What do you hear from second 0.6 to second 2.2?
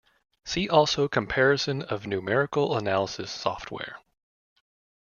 also Comparison of